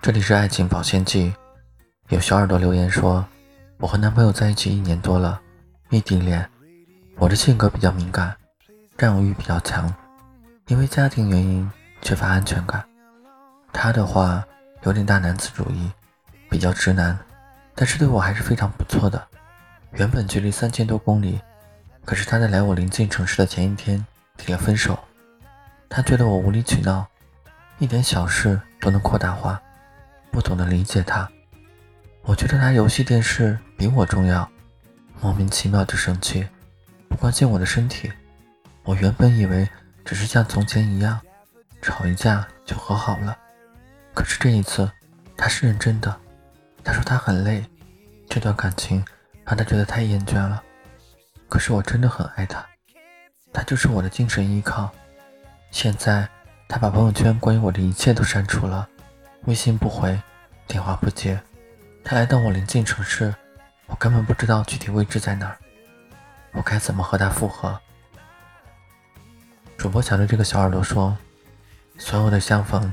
[0.00, 1.34] 这里是爱情保鲜剂。
[2.10, 3.26] 有小耳朵留言说，
[3.78, 5.40] 我和男朋友在一起一年多了，
[5.90, 6.48] 异地恋。
[7.16, 8.34] 我的性格比较敏感，
[8.96, 9.92] 占有欲比较强，
[10.68, 11.68] 因为家庭原因
[12.00, 12.82] 缺乏安全感。
[13.72, 14.42] 他的话
[14.82, 15.90] 有点大男子主义，
[16.48, 17.18] 比较直男，
[17.74, 19.20] 但是对我还是非常不错的。
[19.94, 21.40] 原本距离三千多公里，
[22.04, 24.96] 可是他在来我临近城市的前一天提了分手。
[25.88, 27.04] 他觉得我无理取闹，
[27.78, 29.60] 一点小事都能扩大化。
[30.30, 31.28] 不懂得理解他，
[32.22, 34.48] 我觉得他游戏电视比我重要，
[35.20, 36.46] 莫名其妙的生气，
[37.08, 38.10] 不关心我的身体。
[38.84, 39.68] 我原本以为
[40.04, 41.20] 只是像从前一样，
[41.82, 43.36] 吵一架就和好了，
[44.14, 44.90] 可是这一次
[45.36, 46.16] 他是认真的。
[46.84, 47.64] 他说他很累，
[48.28, 49.04] 这段感情
[49.44, 50.62] 让他觉得太厌倦了。
[51.48, 52.64] 可是我真的很爱他，
[53.52, 54.90] 他就是我的精神依靠。
[55.70, 56.26] 现在
[56.68, 58.88] 他把朋友圈关于我的一切都删除了。
[59.44, 60.20] 微信不回，
[60.66, 61.40] 电话不接，
[62.04, 63.34] 他来到我临近城市，
[63.86, 65.56] 我根本不知道具体位置在哪儿，
[66.52, 67.78] 我该怎么和他复合？
[69.76, 71.16] 主播想对这个小耳朵说：
[71.96, 72.92] 所有的相逢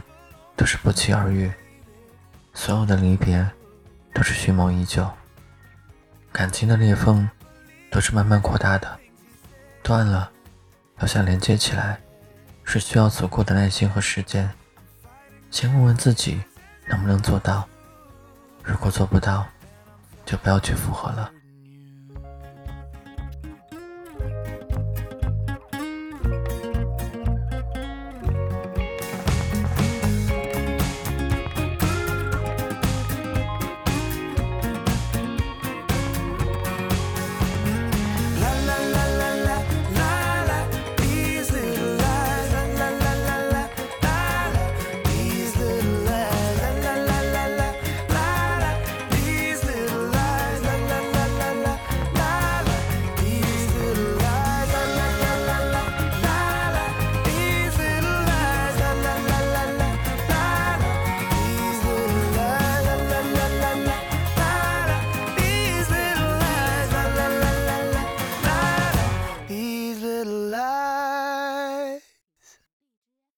[0.55, 1.51] 都是不期而遇，
[2.53, 3.45] 所有的离别
[4.13, 5.11] 都是蓄谋已久，
[6.31, 7.27] 感情的裂缝
[7.91, 8.99] 都是慢慢扩大的，
[9.83, 10.31] 断了，
[10.99, 11.99] 要想连接起来，
[12.63, 14.49] 是需要足够的耐心和时间。
[15.55, 16.37] 先问问自己
[16.85, 17.65] 能不能做到，
[18.61, 19.47] 如果做不到，
[20.25, 21.31] 就不要去复合了。